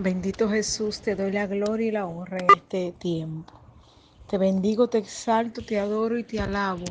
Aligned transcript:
Bendito 0.00 0.48
Jesús, 0.48 1.00
te 1.00 1.16
doy 1.16 1.32
la 1.32 1.48
gloria 1.48 1.88
y 1.88 1.90
la 1.90 2.06
honra 2.06 2.38
en 2.38 2.46
este 2.56 2.92
tiempo. 3.00 3.52
Te 4.30 4.38
bendigo, 4.38 4.88
te 4.88 4.98
exalto, 4.98 5.60
te 5.66 5.80
adoro 5.80 6.16
y 6.16 6.22
te 6.22 6.38
alabo 6.38 6.84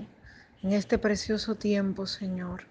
en 0.61 0.73
este 0.73 0.97
precioso 0.97 1.55
tiempo, 1.55 2.05
Señor, 2.05 2.65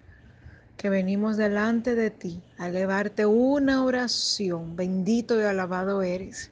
que 0.77 0.91
venimos 0.91 1.37
delante 1.37 1.95
de 1.95 2.11
ti 2.11 2.43
a 2.59 2.67
elevarte 2.67 3.25
una 3.25 3.83
oración. 3.83 4.75
Bendito 4.75 5.41
y 5.41 5.43
alabado 5.43 6.03
eres, 6.03 6.51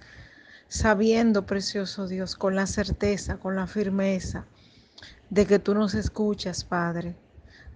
sabiendo, 0.67 1.45
precioso 1.45 2.07
Dios, 2.07 2.35
con 2.35 2.55
la 2.55 2.65
certeza, 2.65 3.37
con 3.37 3.55
la 3.55 3.67
firmeza 3.67 4.47
de 5.29 5.45
que 5.45 5.59
tú 5.59 5.75
nos 5.75 5.93
escuchas, 5.93 6.63
Padre 6.63 7.13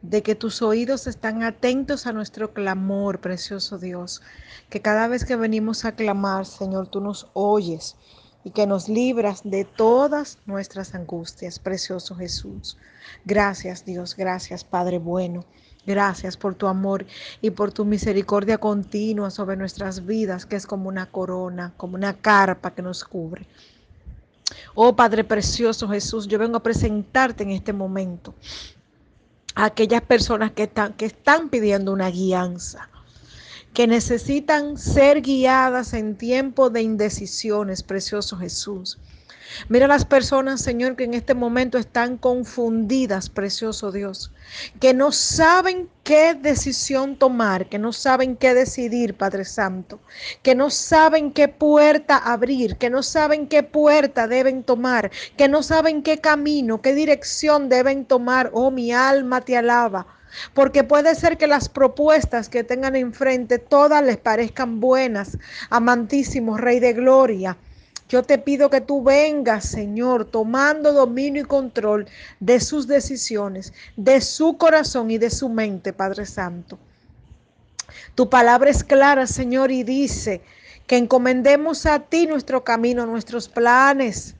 de 0.01 0.23
que 0.23 0.35
tus 0.35 0.61
oídos 0.61 1.07
están 1.07 1.43
atentos 1.43 2.07
a 2.07 2.13
nuestro 2.13 2.53
clamor, 2.53 3.19
precioso 3.19 3.77
Dios, 3.77 4.21
que 4.69 4.81
cada 4.81 5.07
vez 5.07 5.25
que 5.25 5.35
venimos 5.35 5.83
a 5.85 5.93
clamar, 5.93 6.45
Señor, 6.45 6.87
tú 6.87 7.01
nos 7.01 7.27
oyes 7.33 7.95
y 8.43 8.51
que 8.51 8.65
nos 8.65 8.87
libras 8.87 9.41
de 9.43 9.65
todas 9.65 10.37
nuestras 10.45 10.95
angustias, 10.95 11.59
precioso 11.59 12.15
Jesús. 12.15 12.77
Gracias, 13.25 13.85
Dios, 13.85 14.15
gracias, 14.15 14.63
Padre 14.63 14.99
bueno. 14.99 15.45
Gracias 15.85 16.37
por 16.37 16.55
tu 16.55 16.67
amor 16.67 17.05
y 17.41 17.49
por 17.49 17.71
tu 17.71 17.83
misericordia 17.83 18.57
continua 18.57 19.31
sobre 19.31 19.57
nuestras 19.57 20.05
vidas, 20.05 20.45
que 20.45 20.55
es 20.55 20.67
como 20.67 20.87
una 20.87 21.07
corona, 21.07 21.73
como 21.77 21.95
una 21.95 22.13
carpa 22.13 22.75
que 22.75 22.81
nos 22.81 23.03
cubre. 23.03 23.47
Oh 24.75 24.95
Padre 24.95 25.23
precioso 25.23 25.87
Jesús, 25.87 26.27
yo 26.27 26.37
vengo 26.37 26.57
a 26.57 26.63
presentarte 26.63 27.43
en 27.43 27.51
este 27.51 27.73
momento 27.73 28.35
aquellas 29.59 30.01
personas 30.01 30.51
que 30.51 30.63
están, 30.63 30.93
que 30.93 31.05
están 31.05 31.49
pidiendo 31.49 31.91
una 31.91 32.09
guianza, 32.09 32.89
que 33.73 33.87
necesitan 33.87 34.77
ser 34.77 35.21
guiadas 35.21 35.93
en 35.93 36.17
tiempo 36.17 36.69
de 36.69 36.81
indecisiones, 36.81 37.83
precioso 37.83 38.37
Jesús. 38.37 38.99
Mira 39.67 39.87
las 39.87 40.05
personas, 40.05 40.61
Señor, 40.61 40.95
que 40.95 41.03
en 41.05 41.13
este 41.13 41.33
momento 41.33 41.77
están 41.77 42.17
confundidas, 42.17 43.29
precioso 43.29 43.91
Dios, 43.91 44.31
que 44.79 44.93
no 44.93 45.11
saben 45.11 45.89
qué 46.03 46.33
decisión 46.35 47.17
tomar, 47.17 47.67
que 47.67 47.79
no 47.79 47.91
saben 47.91 48.35
qué 48.35 48.53
decidir, 48.53 49.15
Padre 49.15 49.45
Santo, 49.45 49.99
que 50.43 50.55
no 50.55 50.69
saben 50.69 51.31
qué 51.31 51.47
puerta 51.47 52.17
abrir, 52.17 52.77
que 52.77 52.89
no 52.89 53.03
saben 53.03 53.47
qué 53.47 53.63
puerta 53.63 54.27
deben 54.27 54.63
tomar, 54.63 55.11
que 55.35 55.47
no 55.47 55.63
saben 55.63 56.03
qué 56.03 56.19
camino, 56.19 56.81
qué 56.81 56.93
dirección 56.93 57.69
deben 57.69 58.05
tomar. 58.05 58.51
Oh, 58.53 58.71
mi 58.71 58.91
alma 58.91 59.41
te 59.41 59.57
alaba. 59.57 60.05
Porque 60.53 60.83
puede 60.83 61.15
ser 61.15 61.39
que 61.39 61.47
las 61.47 61.69
propuestas 61.69 62.49
que 62.49 62.63
tengan 62.63 62.95
enfrente 62.95 63.57
todas 63.57 64.03
les 64.03 64.17
parezcan 64.17 64.79
buenas, 64.79 65.39
amantísimo 65.71 66.55
Rey 66.55 66.79
de 66.79 66.93
Gloria 66.93 67.57
yo 68.09 68.23
te 68.23 68.39
pido 68.39 68.71
que 68.71 68.81
tú 68.81 69.03
vengas, 69.03 69.65
Señor, 69.65 70.25
tomando 70.25 70.91
dominio 70.91 71.43
y 71.43 71.45
control 71.45 72.07
de 72.39 72.59
sus 72.59 72.87
decisiones, 72.87 73.71
de 73.95 74.19
su 74.19 74.57
corazón 74.57 75.11
y 75.11 75.19
de 75.19 75.29
su 75.29 75.47
mente, 75.47 75.93
Padre 75.93 76.25
Santo. 76.25 76.79
Tu 78.15 78.27
palabra 78.27 78.71
es 78.71 78.83
clara, 78.83 79.27
Señor, 79.27 79.71
y 79.71 79.83
dice 79.83 80.41
que 80.87 80.97
encomendemos 80.97 81.85
a 81.85 81.99
ti 81.99 82.25
nuestro 82.25 82.63
camino, 82.63 83.05
nuestros 83.05 83.47
planes, 83.47 84.35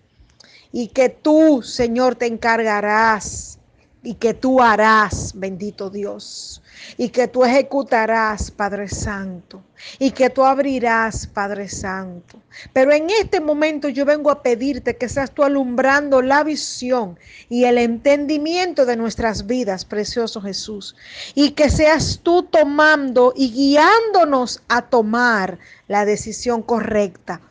y 0.71 0.87
que 0.87 1.09
tú, 1.09 1.61
Señor, 1.61 2.15
te 2.15 2.25
encargarás 2.25 3.58
y 4.01 4.13
que 4.13 4.33
tú 4.33 4.61
harás, 4.61 5.33
bendito 5.35 5.89
Dios, 5.89 6.61
y 6.97 7.09
que 7.09 7.27
tú 7.27 7.43
ejecutarás, 7.43 8.49
Padre 8.49 8.87
Santo, 8.87 9.61
y 9.97 10.11
que 10.11 10.29
tú 10.29 10.45
abrirás, 10.45 11.27
Padre 11.27 11.67
Santo. 11.67 12.41
Pero 12.71 12.93
en 12.93 13.09
este 13.09 13.41
momento 13.41 13.89
yo 13.89 14.05
vengo 14.05 14.31
a 14.31 14.41
pedirte 14.41 14.95
que 14.95 15.09
seas 15.09 15.31
tú 15.31 15.43
alumbrando 15.43 16.21
la 16.21 16.43
visión 16.43 17.19
y 17.49 17.65
el 17.65 17.77
entendimiento 17.77 18.85
de 18.85 18.95
nuestras 18.95 19.45
vidas, 19.45 19.83
precioso 19.83 20.41
Jesús, 20.41 20.95
y 21.35 21.51
que 21.51 21.69
seas 21.69 22.21
tú 22.23 22.43
tomando 22.43 23.33
y 23.35 23.51
guiándonos 23.51 24.61
a 24.69 24.83
tomar 24.83 25.59
la 25.87 26.05
decisión 26.05 26.61
correcta 26.61 27.41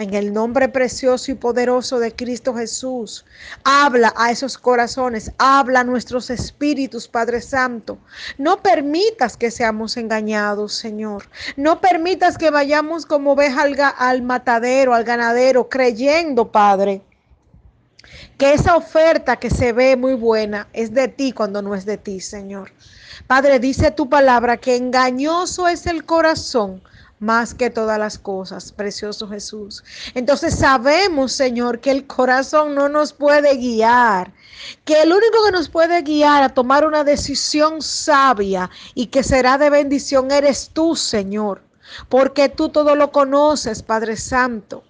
en 0.00 0.14
el 0.14 0.32
nombre 0.32 0.70
precioso 0.70 1.30
y 1.30 1.34
poderoso 1.34 1.98
de 1.98 2.14
Cristo 2.14 2.54
Jesús, 2.54 3.26
habla 3.64 4.14
a 4.16 4.30
esos 4.30 4.56
corazones, 4.56 5.30
habla 5.36 5.80
a 5.80 5.84
nuestros 5.84 6.30
espíritus, 6.30 7.06
Padre 7.06 7.42
Santo. 7.42 7.98
No 8.38 8.62
permitas 8.62 9.36
que 9.36 9.50
seamos 9.50 9.98
engañados, 9.98 10.72
Señor. 10.72 11.24
No 11.56 11.82
permitas 11.82 12.38
que 12.38 12.50
vayamos 12.50 13.04
como 13.04 13.32
oveja 13.32 13.60
al, 13.60 13.76
al 13.98 14.22
matadero, 14.22 14.94
al 14.94 15.04
ganadero, 15.04 15.68
creyendo, 15.68 16.50
Padre, 16.50 17.02
que 18.38 18.54
esa 18.54 18.76
oferta 18.76 19.36
que 19.36 19.50
se 19.50 19.74
ve 19.74 19.96
muy 19.96 20.14
buena 20.14 20.66
es 20.72 20.94
de 20.94 21.08
ti 21.08 21.32
cuando 21.32 21.60
no 21.60 21.74
es 21.74 21.84
de 21.84 21.98
ti, 21.98 22.20
Señor. 22.20 22.72
Padre, 23.26 23.58
dice 23.58 23.90
tu 23.90 24.08
palabra 24.08 24.56
que 24.56 24.76
engañoso 24.76 25.68
es 25.68 25.86
el 25.86 26.06
corazón 26.06 26.82
más 27.20 27.54
que 27.54 27.70
todas 27.70 27.98
las 27.98 28.18
cosas, 28.18 28.72
precioso 28.72 29.28
Jesús. 29.28 29.84
Entonces 30.14 30.58
sabemos, 30.58 31.32
Señor, 31.32 31.80
que 31.80 31.90
el 31.90 32.06
corazón 32.06 32.74
no 32.74 32.88
nos 32.88 33.12
puede 33.12 33.56
guiar, 33.56 34.32
que 34.84 35.02
el 35.02 35.12
único 35.12 35.44
que 35.44 35.52
nos 35.52 35.68
puede 35.68 36.02
guiar 36.02 36.42
a 36.42 36.48
tomar 36.48 36.86
una 36.86 37.04
decisión 37.04 37.82
sabia 37.82 38.70
y 38.94 39.06
que 39.06 39.22
será 39.22 39.58
de 39.58 39.70
bendición 39.70 40.30
eres 40.30 40.70
tú, 40.72 40.96
Señor, 40.96 41.62
porque 42.08 42.48
tú 42.48 42.70
todo 42.70 42.96
lo 42.96 43.12
conoces, 43.12 43.82
Padre 43.82 44.16
Santo. 44.16 44.82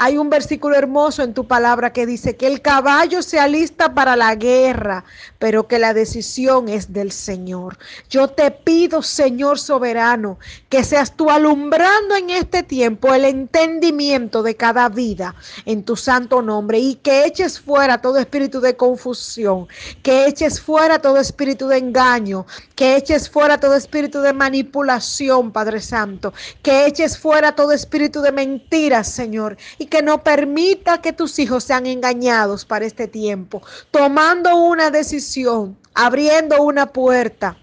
Hay 0.00 0.16
un 0.16 0.30
versículo 0.30 0.76
hermoso 0.76 1.24
en 1.24 1.34
tu 1.34 1.48
palabra 1.48 1.92
que 1.92 2.06
dice 2.06 2.36
que 2.36 2.46
el 2.46 2.62
caballo 2.62 3.20
se 3.20 3.40
alista 3.40 3.94
para 3.94 4.14
la 4.14 4.36
guerra, 4.36 5.04
pero 5.40 5.66
que 5.66 5.80
la 5.80 5.92
decisión 5.92 6.68
es 6.68 6.92
del 6.92 7.10
Señor. 7.10 7.78
Yo 8.08 8.28
te 8.28 8.52
pido, 8.52 9.02
Señor 9.02 9.58
soberano, 9.58 10.38
que 10.68 10.84
seas 10.84 11.16
tú 11.16 11.30
alumbrando 11.30 12.14
en 12.14 12.30
este 12.30 12.62
tiempo 12.62 13.12
el 13.12 13.24
entendimiento 13.24 14.44
de 14.44 14.54
cada 14.54 14.88
vida 14.88 15.34
en 15.66 15.82
tu 15.82 15.96
santo 15.96 16.42
nombre 16.42 16.78
y 16.78 16.94
que 16.94 17.24
eches 17.24 17.58
fuera 17.58 18.00
todo 18.00 18.18
espíritu 18.18 18.60
de 18.60 18.76
confusión, 18.76 19.66
que 20.04 20.26
eches 20.26 20.60
fuera 20.60 21.00
todo 21.00 21.18
espíritu 21.18 21.66
de 21.66 21.78
engaño, 21.78 22.46
que 22.76 22.94
eches 22.94 23.28
fuera 23.28 23.58
todo 23.58 23.74
espíritu 23.74 24.20
de 24.20 24.32
manipulación, 24.32 25.50
Padre 25.50 25.80
Santo, 25.80 26.32
que 26.62 26.86
eches 26.86 27.18
fuera 27.18 27.56
todo 27.56 27.72
espíritu 27.72 28.20
de 28.20 28.30
mentiras, 28.30 29.08
Señor, 29.08 29.56
y 29.78 29.87
que 29.88 30.02
no 30.02 30.22
permita 30.22 31.00
que 31.00 31.12
tus 31.12 31.38
hijos 31.38 31.64
sean 31.64 31.86
engañados 31.86 32.64
para 32.64 32.84
este 32.84 33.08
tiempo, 33.08 33.62
tomando 33.90 34.56
una 34.56 34.90
decisión, 34.90 35.76
abriendo 35.94 36.62
una 36.62 36.92
puerta, 36.92 37.56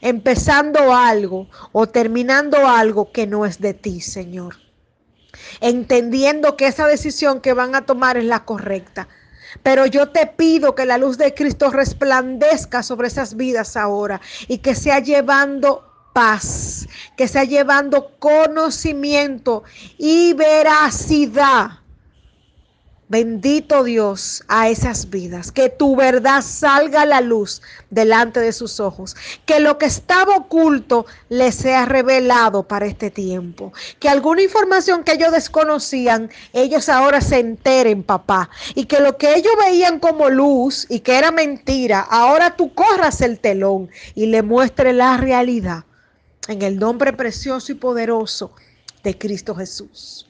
empezando 0.00 0.94
algo 0.94 1.48
o 1.72 1.86
terminando 1.88 2.66
algo 2.66 3.12
que 3.12 3.26
no 3.26 3.46
es 3.46 3.60
de 3.60 3.74
ti, 3.74 4.00
Señor. 4.00 4.56
Entendiendo 5.60 6.56
que 6.56 6.66
esa 6.66 6.86
decisión 6.86 7.40
que 7.40 7.52
van 7.52 7.74
a 7.74 7.86
tomar 7.86 8.16
es 8.16 8.24
la 8.24 8.44
correcta. 8.44 9.08
Pero 9.62 9.86
yo 9.86 10.10
te 10.10 10.26
pido 10.26 10.74
que 10.74 10.84
la 10.84 10.98
luz 10.98 11.16
de 11.16 11.34
Cristo 11.34 11.70
resplandezca 11.70 12.82
sobre 12.82 13.08
esas 13.08 13.34
vidas 13.34 13.76
ahora 13.76 14.20
y 14.46 14.58
que 14.58 14.74
sea 14.74 14.98
llevando 15.00 15.87
que 17.16 17.28
sea 17.28 17.44
llevando 17.44 18.10
conocimiento 18.18 19.62
y 19.98 20.32
veracidad. 20.32 21.78
Bendito 23.10 23.84
Dios 23.84 24.42
a 24.48 24.68
esas 24.68 25.08
vidas, 25.08 25.50
que 25.50 25.70
tu 25.70 25.96
verdad 25.96 26.42
salga 26.42 27.02
a 27.02 27.06
la 27.06 27.22
luz 27.22 27.62
delante 27.88 28.40
de 28.40 28.52
sus 28.52 28.80
ojos, 28.80 29.16
que 29.46 29.60
lo 29.60 29.78
que 29.78 29.86
estaba 29.86 30.36
oculto 30.36 31.06
les 31.30 31.54
sea 31.54 31.86
revelado 31.86 32.64
para 32.64 32.84
este 32.84 33.10
tiempo, 33.10 33.72
que 33.98 34.10
alguna 34.10 34.42
información 34.42 35.04
que 35.04 35.12
ellos 35.12 35.32
desconocían, 35.32 36.30
ellos 36.52 36.88
ahora 36.90 37.20
se 37.22 37.38
enteren, 37.38 38.02
papá, 38.02 38.50
y 38.74 38.84
que 38.84 39.00
lo 39.00 39.16
que 39.16 39.36
ellos 39.36 39.54
veían 39.64 40.00
como 40.00 40.28
luz 40.28 40.84
y 40.90 41.00
que 41.00 41.16
era 41.16 41.30
mentira, 41.30 42.00
ahora 42.00 42.56
tú 42.56 42.74
corras 42.74 43.22
el 43.22 43.38
telón 43.38 43.88
y 44.14 44.26
le 44.26 44.42
muestre 44.42 44.92
la 44.92 45.16
realidad 45.16 45.84
en 46.48 46.62
el 46.62 46.78
nombre 46.78 47.12
precioso 47.12 47.70
y 47.70 47.76
poderoso 47.76 48.52
de 49.04 49.16
Cristo 49.16 49.54
Jesús. 49.54 50.28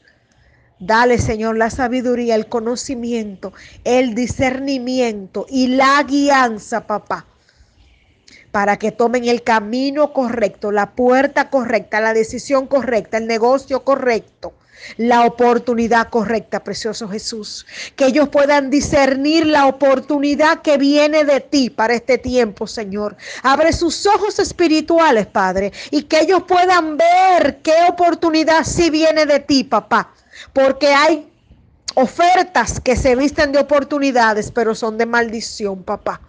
Dale, 0.80 1.18
Señor, 1.18 1.56
la 1.56 1.70
sabiduría, 1.70 2.34
el 2.34 2.46
conocimiento, 2.46 3.52
el 3.84 4.14
discernimiento 4.14 5.46
y 5.48 5.68
la 5.68 6.02
guianza, 6.02 6.86
papá, 6.86 7.26
para 8.52 8.76
que 8.76 8.92
tomen 8.92 9.24
el 9.24 9.42
camino 9.42 10.12
correcto, 10.12 10.70
la 10.70 10.94
puerta 10.94 11.50
correcta, 11.50 12.00
la 12.00 12.14
decisión 12.14 12.66
correcta, 12.66 13.16
el 13.16 13.26
negocio 13.26 13.82
correcto 13.82 14.52
la 14.96 15.24
oportunidad 15.24 16.08
correcta, 16.08 16.62
precioso 16.62 17.08
Jesús. 17.08 17.66
Que 17.96 18.06
ellos 18.06 18.28
puedan 18.28 18.70
discernir 18.70 19.46
la 19.46 19.66
oportunidad 19.66 20.62
que 20.62 20.78
viene 20.78 21.24
de 21.24 21.40
ti 21.40 21.70
para 21.70 21.94
este 21.94 22.18
tiempo, 22.18 22.66
Señor. 22.66 23.16
Abre 23.42 23.72
sus 23.72 24.06
ojos 24.06 24.38
espirituales, 24.38 25.26
Padre, 25.26 25.72
y 25.90 26.02
que 26.02 26.20
ellos 26.20 26.42
puedan 26.46 26.96
ver 26.96 27.58
qué 27.62 27.74
oportunidad 27.88 28.64
sí 28.64 28.90
viene 28.90 29.26
de 29.26 29.40
ti, 29.40 29.64
papá. 29.64 30.12
Porque 30.52 30.88
hay 30.88 31.28
ofertas 31.94 32.80
que 32.80 32.96
se 32.96 33.16
visten 33.16 33.52
de 33.52 33.58
oportunidades, 33.58 34.50
pero 34.52 34.74
son 34.74 34.98
de 34.98 35.06
maldición, 35.06 35.82
papá. 35.82 36.20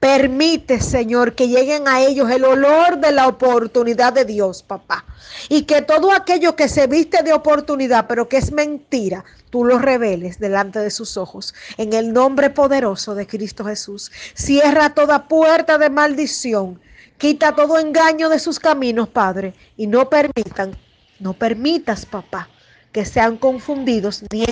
Permite, 0.00 0.80
Señor, 0.80 1.34
que 1.34 1.48
lleguen 1.48 1.88
a 1.88 2.02
ellos 2.02 2.30
el 2.30 2.44
olor 2.44 2.98
de 2.98 3.12
la 3.12 3.28
oportunidad 3.28 4.12
de 4.12 4.24
Dios, 4.24 4.62
papá. 4.62 5.04
Y 5.48 5.62
que 5.62 5.82
todo 5.82 6.12
aquello 6.12 6.54
que 6.54 6.68
se 6.68 6.86
viste 6.86 7.22
de 7.22 7.32
oportunidad, 7.32 8.06
pero 8.06 8.28
que 8.28 8.36
es 8.36 8.52
mentira, 8.52 9.24
tú 9.50 9.64
lo 9.64 9.78
reveles 9.78 10.38
delante 10.38 10.80
de 10.80 10.90
sus 10.90 11.16
ojos. 11.16 11.54
En 11.78 11.94
el 11.94 12.12
nombre 12.12 12.50
poderoso 12.50 13.14
de 13.14 13.26
Cristo 13.26 13.64
Jesús. 13.64 14.12
Cierra 14.34 14.90
toda 14.94 15.28
puerta 15.28 15.78
de 15.78 15.88
maldición. 15.88 16.78
Quita 17.16 17.54
todo 17.54 17.78
engaño 17.78 18.28
de 18.28 18.38
sus 18.38 18.60
caminos, 18.60 19.08
Padre. 19.08 19.54
Y 19.78 19.86
no 19.86 20.10
permitan, 20.10 20.76
no 21.18 21.32
permitas, 21.32 22.04
papá, 22.04 22.50
que 22.92 23.06
sean 23.06 23.38
confundidos 23.38 24.22
ni 24.30 24.44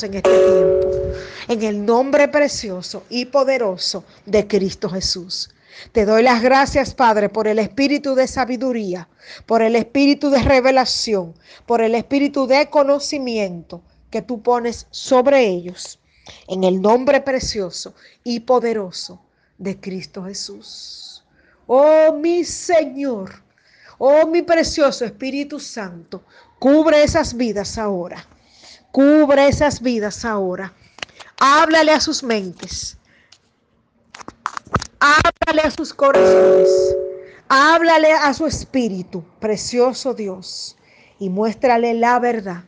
en 0.00 0.14
este 0.14 0.30
tiempo. 0.30 0.90
En 1.48 1.62
el 1.62 1.84
nombre 1.84 2.28
precioso 2.28 3.04
y 3.10 3.26
poderoso 3.26 4.04
de 4.24 4.46
Cristo 4.46 4.88
Jesús. 4.88 5.50
Te 5.92 6.06
doy 6.06 6.22
las 6.22 6.42
gracias, 6.42 6.94
Padre, 6.94 7.28
por 7.28 7.46
el 7.46 7.58
espíritu 7.58 8.14
de 8.14 8.26
sabiduría, 8.26 9.08
por 9.44 9.60
el 9.60 9.76
espíritu 9.76 10.30
de 10.30 10.42
revelación, 10.42 11.34
por 11.66 11.82
el 11.82 11.94
espíritu 11.94 12.46
de 12.46 12.70
conocimiento 12.70 13.82
que 14.10 14.22
tú 14.22 14.42
pones 14.42 14.86
sobre 14.90 15.46
ellos. 15.46 15.98
En 16.48 16.64
el 16.64 16.80
nombre 16.80 17.20
precioso 17.20 17.94
y 18.24 18.40
poderoso 18.40 19.20
de 19.58 19.78
Cristo 19.78 20.24
Jesús. 20.24 21.24
Oh 21.66 22.12
mi 22.12 22.44
Señor, 22.44 23.42
oh 23.98 24.26
mi 24.26 24.42
precioso 24.42 25.04
Espíritu 25.04 25.60
Santo, 25.60 26.22
cubre 26.58 27.02
esas 27.02 27.36
vidas 27.36 27.78
ahora. 27.78 28.26
Cubre 28.92 29.48
esas 29.48 29.80
vidas 29.80 30.22
ahora. 30.26 30.74
Háblale 31.40 31.92
a 31.92 32.00
sus 32.00 32.22
mentes. 32.22 32.98
Háblale 35.00 35.62
a 35.62 35.70
sus 35.70 35.94
corazones. 35.94 36.68
Háblale 37.48 38.12
a 38.12 38.34
su 38.34 38.46
espíritu, 38.46 39.24
precioso 39.40 40.12
Dios. 40.12 40.76
Y 41.18 41.30
muéstrale 41.30 41.94
la 41.94 42.18
verdad. 42.18 42.64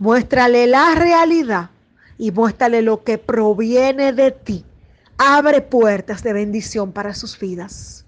Muéstrale 0.00 0.66
la 0.66 0.96
realidad. 0.96 1.70
Y 2.18 2.32
muéstrale 2.32 2.82
lo 2.82 3.04
que 3.04 3.18
proviene 3.18 4.12
de 4.12 4.32
ti. 4.32 4.64
Abre 5.18 5.60
puertas 5.60 6.24
de 6.24 6.32
bendición 6.32 6.90
para 6.90 7.14
sus 7.14 7.38
vidas. 7.38 8.04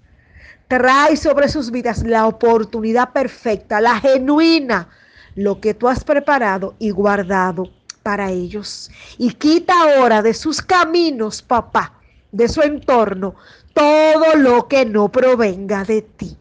Trae 0.67 1.15
sobre 1.15 1.47
sus 1.47 1.71
vidas 1.71 2.03
la 2.03 2.27
oportunidad 2.27 3.13
perfecta, 3.13 3.79
la 3.79 4.01
genuina 4.01 4.89
lo 5.37 5.61
que 5.61 5.75
tú 5.75 5.87
has 5.87 6.03
preparado 6.03 6.75
y 6.79 6.89
guardado 6.89 7.69
para 8.01 8.31
ellos. 8.31 8.89
Y 9.17 9.33
quita 9.33 9.73
ahora 9.79 10.21
de 10.21 10.33
sus 10.33 10.61
caminos, 10.61 11.41
papá, 11.43 11.93
de 12.31 12.49
su 12.49 12.61
entorno, 12.61 13.35
todo 13.73 14.35
lo 14.35 14.67
que 14.67 14.83
no 14.83 15.09
provenga 15.09 15.85
de 15.85 16.01
ti. 16.01 16.35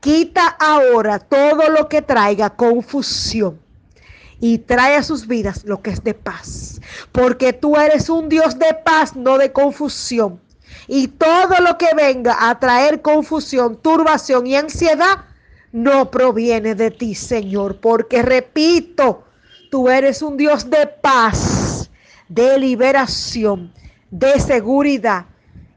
Quita 0.00 0.48
ahora 0.58 1.20
todo 1.20 1.68
lo 1.70 1.88
que 1.88 2.02
traiga 2.02 2.50
confusión 2.50 3.60
y 4.40 4.58
trae 4.58 4.96
a 4.96 5.02
sus 5.02 5.28
vidas 5.28 5.62
lo 5.64 5.80
que 5.80 5.90
es 5.90 6.02
de 6.02 6.14
paz. 6.14 6.80
Porque 7.12 7.52
tú 7.52 7.76
eres 7.76 8.08
un 8.08 8.28
Dios 8.28 8.58
de 8.58 8.74
paz, 8.84 9.14
no 9.14 9.38
de 9.38 9.52
confusión. 9.52 10.40
Y 10.88 11.06
todo 11.06 11.54
lo 11.60 11.78
que 11.78 11.94
venga 11.94 12.48
a 12.48 12.58
traer 12.58 13.00
confusión, 13.00 13.76
turbación 13.76 14.46
y 14.48 14.56
ansiedad, 14.56 15.24
no 15.72 16.10
proviene 16.10 16.74
de 16.74 16.90
ti, 16.90 17.14
Señor, 17.14 17.76
porque 17.80 18.22
repito, 18.22 19.24
tú 19.70 19.88
eres 19.88 20.22
un 20.22 20.36
Dios 20.36 20.68
de 20.68 20.86
paz, 20.86 21.90
de 22.28 22.58
liberación, 22.58 23.72
de 24.10 24.40
seguridad 24.40 25.26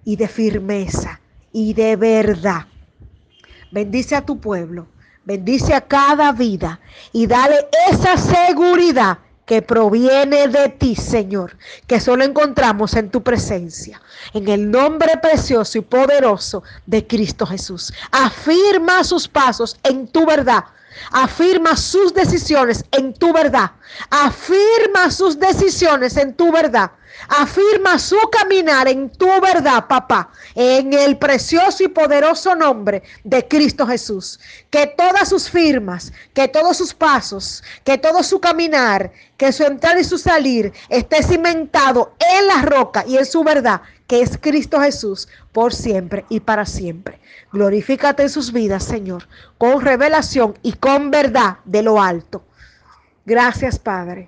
y 0.04 0.16
de 0.16 0.28
firmeza 0.28 1.22
y 1.52 1.74
de 1.74 1.96
verdad. 1.96 2.66
Bendice 3.72 4.16
a 4.16 4.26
tu 4.26 4.40
pueblo, 4.40 4.88
bendice 5.26 5.74
a 5.74 5.82
cada 5.82 6.32
vida 6.32 6.80
y 7.12 7.28
dale 7.28 7.68
esa 7.90 8.18
seguridad 8.18 9.20
que 9.46 9.62
proviene 9.62 10.48
de 10.48 10.70
ti, 10.70 10.96
Señor, 10.96 11.58
que 11.88 12.00
solo 12.00 12.24
encontramos 12.24 12.96
en 12.96 13.10
tu 13.10 13.22
presencia. 13.24 14.02
En 14.34 14.48
el 14.48 14.72
nombre 14.72 15.18
precioso 15.22 15.78
y 15.78 15.82
poderoso 15.82 16.64
de 16.86 17.06
Cristo 17.06 17.46
Jesús. 17.46 17.94
Afirma 18.12 19.04
sus 19.04 19.28
pasos 19.28 19.78
en 19.84 20.08
tu 20.08 20.26
verdad. 20.26 20.64
Afirma 21.12 21.76
sus 21.76 22.14
decisiones 22.14 22.84
en 22.92 23.14
tu 23.14 23.34
verdad. 23.34 23.72
Afirma 24.10 25.12
sus 25.12 25.40
decisiones 25.40 26.18
en 26.18 26.34
tu 26.34 26.52
verdad. 26.52 26.92
Afirma 27.30 28.00
su 28.00 28.18
caminar 28.32 28.88
en 28.88 29.10
tu 29.10 29.28
verdad, 29.40 29.88
papá, 29.88 30.30
en 30.56 30.92
el 30.94 31.18
precioso 31.18 31.84
y 31.84 31.88
poderoso 31.88 32.56
nombre 32.56 33.04
de 33.24 33.48
Cristo 33.48 33.86
Jesús. 33.88 34.40
Que 34.70 34.88
todas 34.88 35.30
sus 35.30 35.50
firmas, 35.50 36.12
que 36.34 36.48
todos 36.48 36.78
sus 36.78 36.94
pasos, 36.94 37.64
que 37.84 37.98
todo 37.98 38.24
su 38.24 38.40
caminar, 38.40 39.12
que 39.38 39.52
su 39.52 39.64
entrar 39.64 39.98
y 40.00 40.04
su 40.04 40.18
salir 40.18 40.74
esté 40.90 41.24
cimentado 41.24 42.16
en 42.20 42.48
la 42.48 42.62
roca 42.64 43.06
y 43.08 43.18
en 43.18 43.26
su 43.26 43.44
verdad, 43.44 43.82
que 44.08 44.22
es 44.22 44.38
Cristo 44.38 44.80
Jesús, 44.80 45.28
por 45.52 45.74
siempre 45.74 46.26
y 46.30 46.40
para 46.40 46.66
siempre. 46.66 47.20
Glorifícate 47.52 48.24
en 48.24 48.30
sus 48.30 48.52
vidas, 48.52 48.84
Señor, 48.84 49.28
con 49.58 49.82
revelación 49.82 50.58
y 50.62 50.74
con 50.74 51.12
verdad 51.12 51.58
de 51.66 51.84
lo 51.84 52.02
alto. 52.02 52.44
Gracias, 53.26 53.80
Padre 53.80 54.28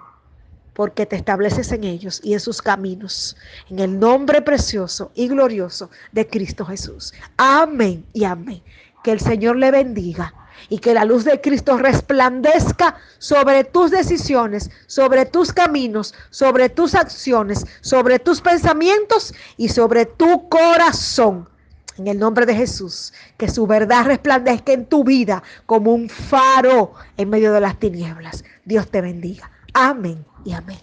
porque 0.75 1.05
te 1.05 1.15
estableces 1.15 1.71
en 1.71 1.85
ellos 1.85 2.19
y 2.21 2.33
en 2.33 2.39
sus 2.39 2.61
caminos, 2.61 3.35
en 3.69 3.79
el 3.79 3.97
nombre 3.97 4.41
precioso 4.41 5.11
y 5.15 5.29
glorioso 5.29 5.89
de 6.11 6.27
Cristo 6.27 6.65
Jesús. 6.65 7.13
Amén 7.37 8.05
y 8.13 8.25
amén. 8.25 8.61
Que 9.03 9.13
el 9.13 9.21
Señor 9.21 9.55
le 9.55 9.71
bendiga 9.71 10.33
y 10.69 10.79
que 10.79 10.93
la 10.93 11.05
luz 11.05 11.25
de 11.25 11.41
Cristo 11.41 11.77
resplandezca 11.77 12.95
sobre 13.17 13.63
tus 13.63 13.91
decisiones, 13.91 14.69
sobre 14.87 15.25
tus 15.25 15.53
caminos, 15.53 16.13
sobre 16.29 16.69
tus 16.69 16.95
acciones, 16.95 17.65
sobre 17.81 18.19
tus 18.19 18.41
pensamientos 18.41 19.33
y 19.57 19.69
sobre 19.69 20.05
tu 20.05 20.49
corazón. 20.49 21.49
En 21.97 22.07
el 22.07 22.19
nombre 22.19 22.45
de 22.45 22.55
Jesús, 22.55 23.13
que 23.37 23.49
su 23.49 23.67
verdad 23.67 24.05
resplandezca 24.05 24.73
en 24.73 24.85
tu 24.85 25.05
vida 25.05 25.41
como 25.65 25.93
un 25.93 26.09
faro 26.09 26.93
en 27.15 27.29
medio 27.29 27.53
de 27.53 27.61
las 27.61 27.79
tinieblas. 27.79 28.43
Dios 28.65 28.89
te 28.91 28.99
bendiga. 28.99 29.49
Amén 29.73 30.25
y 30.43 30.51
amén. 30.51 30.79